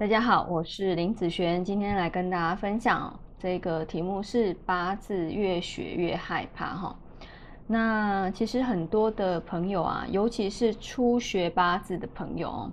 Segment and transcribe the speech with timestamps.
[0.00, 6.96] 大家好，我是林子璇，今天来跟大家分享这个题目是八字越学越害怕哈。
[7.66, 12.70] 那其实很多的朋友啊，尤其是初学八字的朋友，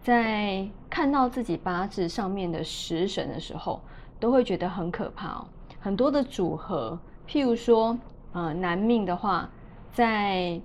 [0.00, 3.82] 在看到自己八字上面的食神的时候，
[4.18, 5.46] 都会觉得很可怕哦。
[5.78, 6.98] 很多的组合，
[7.28, 7.98] 譬如说，
[8.32, 9.46] 呃，男命的话，
[9.92, 10.58] 在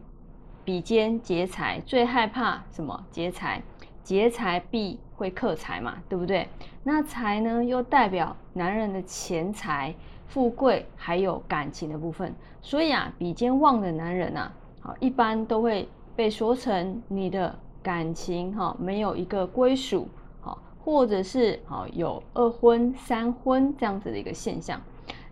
[0.64, 3.06] 比肩劫财，最害怕什么？
[3.12, 3.62] 劫财。
[4.04, 6.48] 劫财必会克财嘛，对不对？
[6.84, 9.94] 那财呢，又代表男人的钱财、
[10.28, 12.34] 富贵，还有感情的部分。
[12.62, 20.08] 所以啊，比肩旺的男人啊，好，一般都会被说成你的感情哈，没有一个归属，
[20.40, 24.80] 好，或者是好有二婚、三婚这样子的一个现象。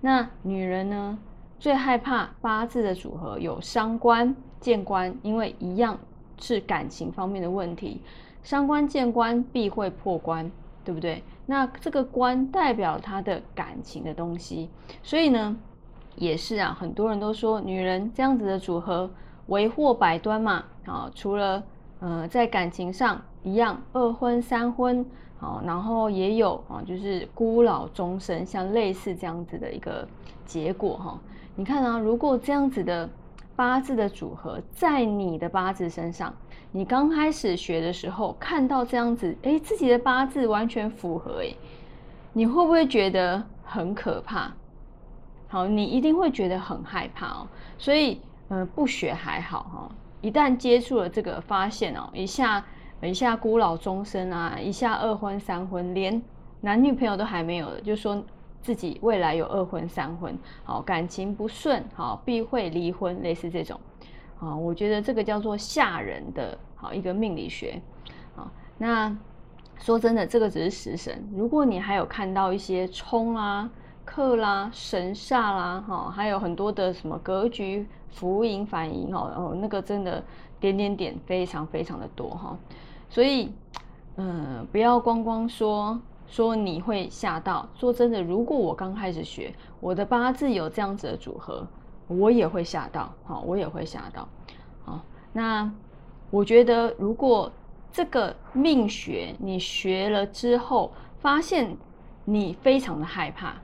[0.02, 1.17] 那女人呢，
[1.59, 5.97] 最害怕八字的组合有伤官、见官，因为一样
[6.39, 8.02] 是感情方面的问题。
[8.46, 10.52] 伤官见官必会破关，
[10.84, 11.24] 对不对？
[11.48, 14.70] 那这个官代表他的感情的东西，
[15.02, 15.58] 所以呢，
[16.16, 19.10] 也是啊，很多人都说女人这样子的组合
[19.48, 20.64] 为祸百端嘛。
[20.86, 21.64] 啊，除了
[22.00, 25.04] 呃在感情上一样二婚三婚，
[25.40, 30.08] 好，然后也有啊，就是孤老终身，像类似这样子的一个
[30.46, 31.20] 结果哈。
[31.56, 33.10] 你看啊，如果这样子的
[33.56, 36.32] 八字的组合在你的八字身上。
[36.76, 41.56] 你刚开始学的时候，看到这样子，哎，自己的八字完全符合，哎，
[42.34, 44.52] 你会不会觉得很可怕？
[45.48, 47.48] 好，你一定会觉得很害怕哦。
[47.78, 52.66] 所以，呃，不学还好哈，一旦接触了这个，发现哦，一下
[53.02, 56.22] 一下孤老终生啊，一下二婚三婚，连
[56.60, 58.22] 男女朋友都还没有的，就说
[58.62, 63.80] 自己未来有二婚三婚，好，感情不顺，好，必会离婚，类似这种。
[64.39, 67.81] 啊，我觉得这个叫做吓人的，好一个命理学，
[68.36, 69.16] 啊，那
[69.80, 71.27] 说真的，这个只是食神。
[71.36, 73.70] 如果你还有看到一些冲啊、
[74.04, 80.23] 克啦、神煞啦，哈，还有很多的什么格局、浮盈、反盈，哦哦，那个真的
[80.60, 82.58] 点点点非常非常的多哈。
[83.10, 83.52] 所以，
[84.17, 87.67] 嗯，不要光光说说你会吓到。
[87.76, 91.65] 说真的，如果我刚开始学，我的八字有这样子的组合。
[92.08, 94.27] 我也会吓到，好，我也会吓到，
[94.83, 95.02] 好。
[95.33, 95.71] 那
[96.30, 97.52] 我觉得，如果
[97.92, 101.76] 这个命学你学了之后，发现
[102.23, 103.55] 你非常的害怕，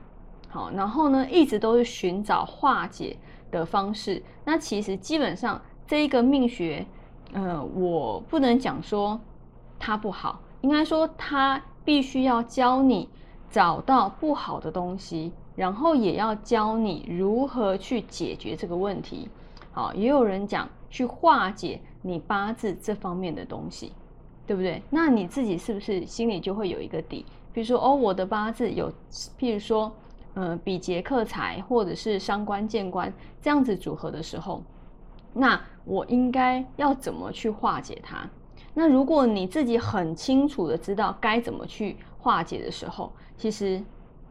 [0.48, 3.16] 好，然后呢，一直都是寻找化解
[3.50, 6.86] 的方式，那其实基本上这一个命学，
[7.32, 9.20] 呃，我不能讲说
[9.78, 13.08] 它不好，应该说它必须要教你
[13.50, 15.32] 找到不好的东西。
[15.54, 19.28] 然后也要教你如何去解决这个问题，
[19.70, 23.92] 好，也有人讲去化解你八字这方面的东西，
[24.46, 24.82] 对不对？
[24.88, 27.26] 那你自己是不是心里就会有一个底？
[27.52, 28.90] 比如说，哦，我的八字有，
[29.38, 29.92] 譬如说，
[30.32, 33.12] 呃，比劫克财，或者是伤官见官
[33.42, 34.62] 这样子组合的时候，
[35.34, 38.26] 那我应该要怎么去化解它？
[38.72, 43.82] 那如果你自己很清楚的知道该怎么去化解的时候，其实。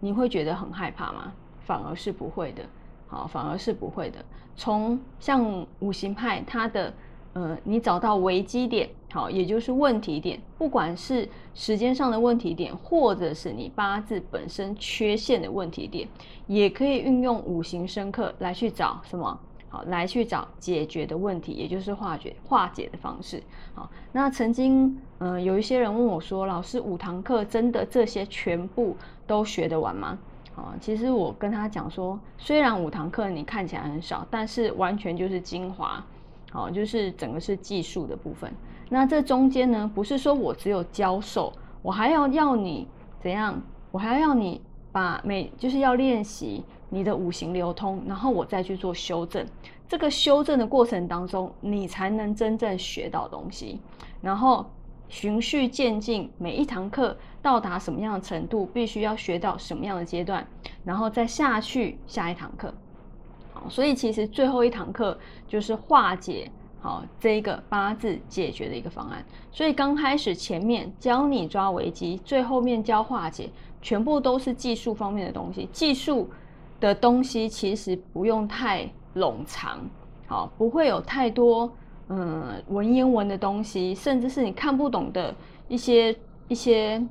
[0.02, 1.32] 你会觉得很害怕吗？
[1.62, 2.64] 反而是不会的，
[3.08, 4.18] 好，反而是不会的。
[4.58, 6.94] 从像五行派，它的
[7.34, 16.06] 呃，你找到危机点，好，也就是问题点，不管是时间上的问题点，或者是你八字本身缺陷的问题点，
[16.48, 19.40] 也可以运用五行深刻来去找什么？
[19.72, 23.42] 好，来去找解决的问题，也就是化解化解的方式。
[23.74, 30.20] 好，那曾经，嗯，有一些人问我说：“老师，五堂课真的这些全部都学得完吗？”
[30.58, 36.04] 啊，其实我跟他讲说，虽然五堂课你看起来很少，但是完全就是精华。
[36.52, 38.52] 好，就是整个是技术的部分。
[38.90, 42.86] 那这中间呢，不是说我只有教授，我还要要你
[43.22, 43.62] 怎样？
[43.90, 44.62] 我还要要你
[44.92, 46.66] 把每就是要练习。
[46.94, 49.48] 你的五行流通，然后我再去做修正。
[49.88, 53.80] 这个修正的过程当中，你才能真正学到东西。
[54.22, 54.70] 然后
[55.08, 60.46] 循序渐进，每一堂课到达什么样的程度，必须要学到什么样的阶段，
[60.84, 62.74] 然后再下去下一堂课。
[63.54, 65.18] 好，所以其实最后一堂课
[65.48, 66.52] 就是化解
[66.82, 69.26] 好这一个八字解决的一个方案。
[69.50, 73.50] 所以刚开始前面教你抓危机，最后面教化解，
[73.82, 75.70] 全部都是技术方面的东西。
[75.72, 76.30] 技术。
[76.82, 79.80] 的东西其实不用太冗长，
[80.28, 81.72] 好，不会有太多
[82.10, 85.34] 嗯文言文的东西，甚至是你看不懂的
[85.70, 86.14] 一些
[86.50, 87.02] 一些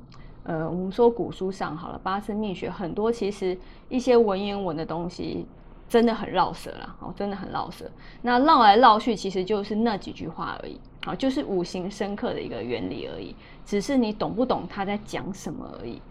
[0.43, 3.57] 呃，我们说古书上好了，八字命学很多，其实
[3.89, 5.47] 一些文言文的东西
[5.87, 7.89] 真的很绕舌了，哦，真的很绕舌。
[8.21, 13.35] 那绕来绕去，其实就是那几句话而已，好，就是五行深刻的一个原理而已，
[13.65, 16.01] 只是你懂不懂他在讲什么而已。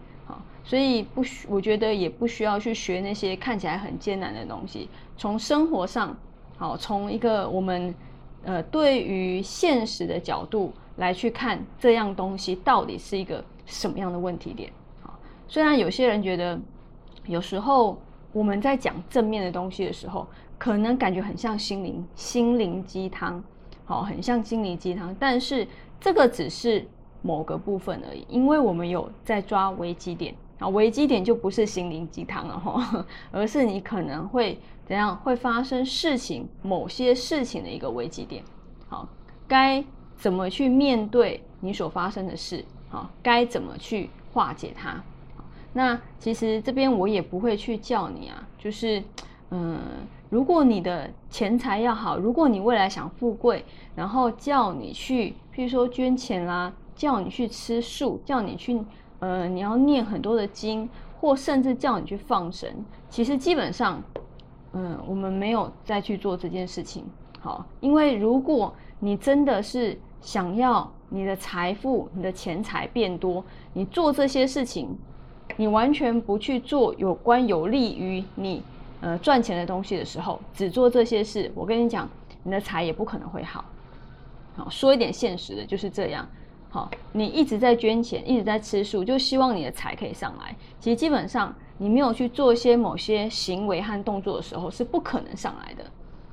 [0.63, 4.87] 所以不需，我觉得也不需要去学那些看起来很艰难的东西。
[5.17, 6.15] 从生活上，
[6.57, 7.93] 好，从一个我们
[8.43, 14.71] 呃对于现实的角度来去看这样东西到底是一个什么样的问题点。
[15.01, 15.17] 好，
[15.47, 16.59] 虽然有些人觉得
[17.25, 17.99] 有时候
[18.31, 23.43] 我们在讲正面的东西的时候，可能感觉很像心灵心灵鸡汤。
[23.83, 25.67] 好，很像心灵鸡汤，但是
[25.99, 26.87] 这个只是
[27.21, 38.43] 某个部分而已，因为我们有在抓危机点啊，危机点就不是心灵鸡汤了哈，而是你可能会怎样会发生事情，某些事情的一个危机点。
[38.87, 39.09] 好，
[39.47, 39.83] 该
[40.15, 42.63] 怎么去面对你所发生的事？
[42.89, 45.01] 好，该怎么去化解它？
[45.73, 49.03] 那其实这边我也不会去叫你啊，就是
[49.49, 49.79] 嗯。
[50.29, 58.81] 如果你的钱财要好，如果你未来想富贵，然后叫你去，譬如说捐钱啦，叫你去吃素，叫你去，
[59.21, 60.87] 呃，你要念很多的经，
[61.19, 62.69] 或甚至叫你去放生，
[63.09, 64.01] 其实基本上，
[64.73, 67.05] 嗯，我们没有再去做这件事情。
[67.39, 74.97] 好，因为如果你真的是想要你的财富、你的钱财变多，你做这些事情，
[75.55, 78.61] 你完全不去做有关有利于你。
[79.01, 82.07] 呃，赚钱的东西的时候，只做这些事，我跟你讲，
[82.43, 83.65] 你的财也不可能会好。
[84.55, 86.27] 好，说一点现实的，就是这样。
[86.71, 90.55] 好，你一直在捐钱，一直在吃素，就希望你的财可以上来。
[90.79, 95.83] 其实基本上，你没有去做一些某些行为和动作的时候，是不可能上来的。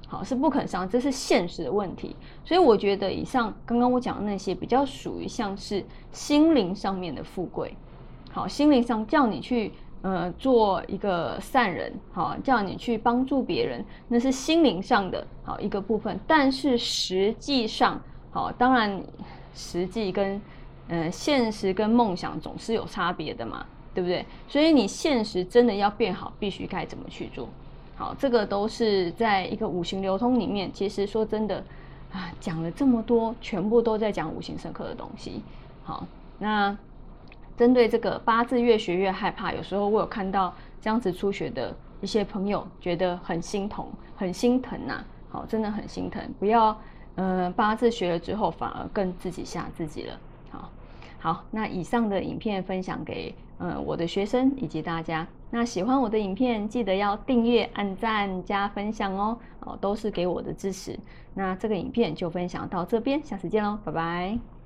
[0.06, 2.14] 好，是不可能上，这是现实的问题。
[2.44, 7.75] 所以我觉得，以上刚刚我讲的那些，比较属于像是心灵上面的富贵。
[8.31, 9.73] 好，心灵上叫你去。
[10.00, 16.17] 呃，做一个善人，好，叫你去帮助别人，那是心灵上的好一个部分。
[16.25, 18.00] 但是实际上，
[18.31, 19.02] 好，当然
[19.54, 20.40] 实际跟
[20.88, 23.64] 呃现实跟梦想总是有差别的嘛，
[23.94, 24.24] 对不对？
[24.46, 27.48] 所以你现实真的要变好，必须该怎么去做？
[27.96, 30.72] 好，这个都是在一个五行流通里面。
[30.72, 31.62] 其实说真的
[32.12, 35.42] 啊，讲了这么多，全部都在讲五行深刻的东西。
[35.84, 36.06] 好，
[36.38, 36.76] 那。
[37.56, 43.84] 针对这个八字越学越害怕，有时候我有看到这样子初学的一些朋友，觉得很心疼，
[44.14, 45.04] 很心疼呐。
[45.28, 46.80] 好，真的很心疼，不要，
[47.19, 50.20] 呃，八字学了之后反而更自己吓自己了。
[50.50, 50.70] 好，
[51.19, 55.26] 好，那以上的影片分享给呃我的学生以及大家。
[55.50, 59.37] 那喜欢我的影片，记得要订阅、按赞、加分享哦。
[59.61, 60.97] 哦，都是给我的支持。
[61.35, 64.57] 那这个影片就分享到这边，下次见喽，拜拜。